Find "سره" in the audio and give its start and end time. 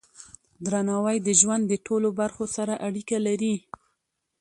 2.55-2.73